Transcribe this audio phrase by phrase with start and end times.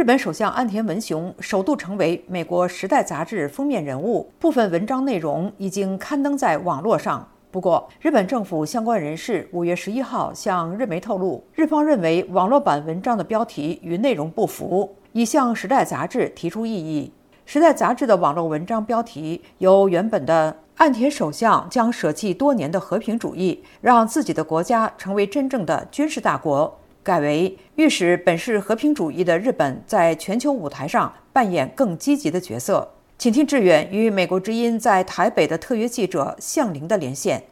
[0.00, 7.28] 日本首相岸田文雄首度成为美国《时代》杂志封面人物，部分文章内容已经刊登在网络上。
[7.50, 17.12] 不过，日本政府相关人士五月十一号向日媒透露，日方认为网络版文章的标题与内容不符，已向《时代》杂志提出异议。
[17.52, 32.92] 《时代》杂志的网络文章标题由原本的“岸田首相将舍弃多年的和平主义，让自己的国家成为真正的军事大国”，改为“欲使本是和平主义的日本在全球舞台上扮演更积极的角色”。
[33.18, 37.44] 请听志远与美国之音在台北的特约记者向玲的连线。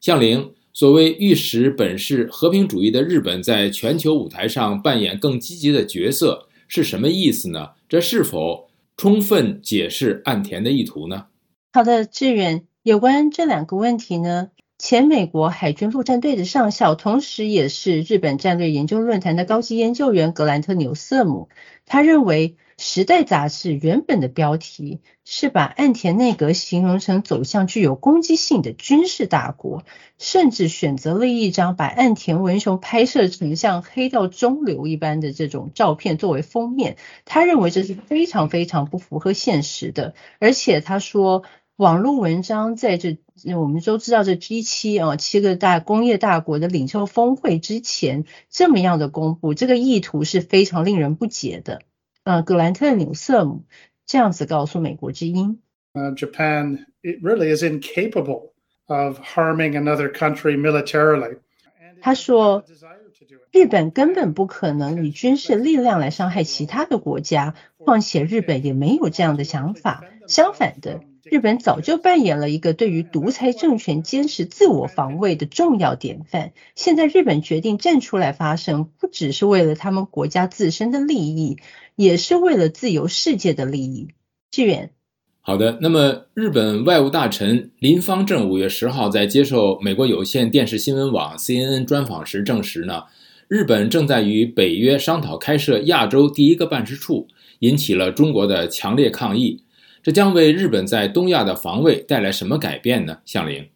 [0.00, 7.70] 向玲，所谓欲使本是和平主义的日本在全球舞台上扮演更积极的角色是什么意思呢？
[7.88, 11.26] 这是否充分解释岸田的意图呢？
[11.72, 14.50] 好的，志远，有关这两个问题呢，
[14.86, 21.48] 前美国海军陆战队的上校，同时也是日本战略研究论坛的高级研究员格兰特纽瑟姆，
[21.86, 22.56] 他认为。
[22.82, 29.84] 《时代》杂志原本的标题是把岸田内阁形容成走向具有攻击性的军事大国，
[30.18, 36.96] 甚至选择了一张把岸田文雄拍摄成像黑道中流一般的这种照片作为封面。
[37.24, 41.44] 他认为这是非常非常不符合现实的，而且他说，
[41.76, 43.18] 网络文章在这
[43.56, 51.82] 我们都知道这 G 七啊七个大工业大国的领袖峰会之前这么样的公布，这个意图是非常令人不解的。
[52.22, 53.64] 呃，格兰特纽瑟姆
[54.06, 55.58] 这样子告诉美国之音。
[55.94, 58.52] Uh, Japan it really is incapable
[58.86, 61.38] of harming another country militarily.
[62.00, 62.64] 他说，
[63.50, 70.04] 日本根本不可能以军事力量来伤害其他的国家，况且日本也没有这样的想法。
[70.28, 71.00] 相反的。
[71.30, 76.52] 日本早就扮演了一个对于独裁政权坚持自我防卫的重要典范。
[76.74, 81.56] 现在日本决定站出来发声，不只是为了他们国家自身的利益，
[81.96, 84.08] 也是为了自由世界的利益。
[84.50, 84.90] 志远，
[85.40, 85.78] 好的。
[85.80, 93.04] 那么，日本外务大臣林方正五月十号在接受美国有线电视新闻网 CNN 专访时证实呢，
[93.48, 97.28] 日本正在与北约商讨开设亚洲第一个办事处，
[97.60, 99.62] 引起了中国的强烈抗议。
[100.04, 103.20] 这将为日本在东亚的防卫带来什么改变呢？
[103.24, 103.70] 向林，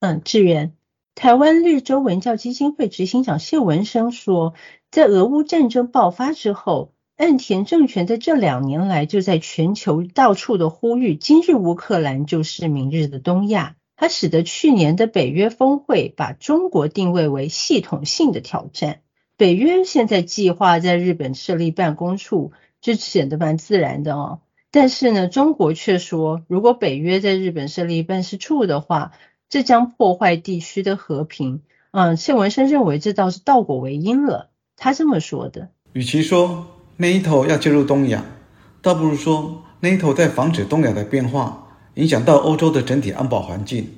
[0.00, 0.74] 嗯，志远，
[1.14, 4.52] 台湾绿洲文教基金会执行长谢文生说，
[4.90, 13.76] 在俄乌战争爆发之后，岸田政权在这两年来就在全球到处的呼吁，今日乌克兰就是明日的东亚。
[13.96, 19.00] 它使得去年的北约峰会把中国定位为系统性的挑战。
[19.38, 22.52] 北约现在计划在日本设立办公处，
[22.82, 24.40] 这显得蛮自然的哦。
[24.72, 29.12] 但是呢，中国却说，如果北约在日本设立办事处的话，
[29.48, 31.62] 这将破坏地区的和平。
[31.90, 34.50] 嗯，谢文生认为这倒是倒果为因了。
[34.76, 36.66] 他这么说的：，与其说
[36.98, 38.24] NATO 要介入东亚，
[38.80, 43.88] 倒不如说 NATO 在防止东亚的变化影响到欧洲的整体安保环境。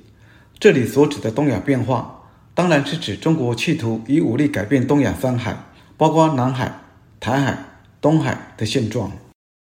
[0.57, 2.23] 这里所指的东亚变化，
[2.55, 5.55] 当然是指中国企图以武力改变东亚三海，
[5.97, 6.81] 包括南海、
[7.19, 7.63] 台海、
[8.01, 9.11] 东海的现状。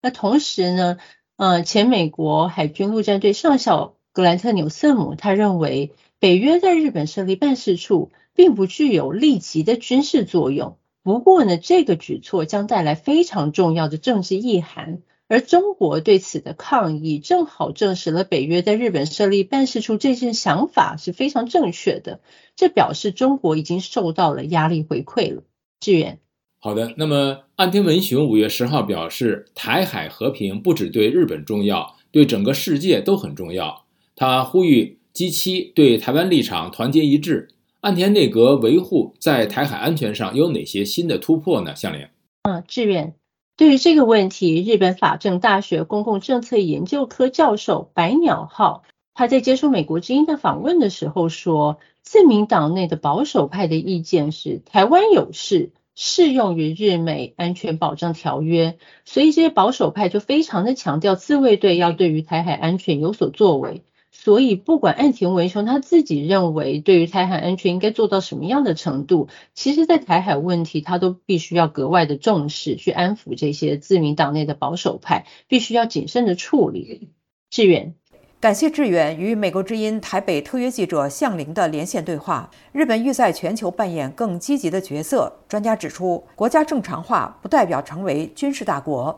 [0.02, 0.98] 那同时呢，
[1.36, 10.76] 呃，前美国海军陆战队上校格兰特纽瑟姆他认为，北约在日本设立办事处并不具有立即的军事作用。
[11.04, 15.02] 不过呢，这个举措将带来非常重要的政治意涵。
[15.28, 22.20] 而中国对此的抗议，正好证实了北约在日本设立办事处这件想法是非常正确的。
[22.54, 25.42] 这表示中国已经受到了压力回馈了。
[25.80, 26.19] 志远。
[26.64, 33.82] 好的，那么岸田文雄五月十号表示，台海和平不只对日本重要，对整个世界都很重要。
[34.14, 37.48] 他呼吁 G7 对台湾立场团结一致。
[37.80, 41.74] 岸田内阁维护在台海安全上有哪些新的突破呢？
[41.74, 42.06] 向林，
[42.44, 43.16] 嗯，志远，
[43.56, 48.84] 对于这个问题，日本法政大学公共政策研究科教授白鸟浩
[49.14, 55.72] 他在接受美国之音的访问的时候说，自民党内的保守派的意见是台湾有事。
[55.94, 63.82] 适用于日美安全保障条约，所以这些保守派就非常的强调自卫队要对于台海安全有所作为。
[64.14, 77.11] 所以不管岸田文雄他自己认为对于台海安全应该做到什么样的程度，其实，在台海问题他都必须要格外的重视，去安抚这些自民党内的保守派，必须要谨慎的处理。
[77.49, 77.94] 志远。
[78.42, 82.50] 感谢志远与美国之音台北特约记者向凌的连线对话。
[82.72, 85.32] 日本欲在全球扮演更积极的角色。
[85.48, 89.16] 专家指出，国家正常化不代表成为军事大国。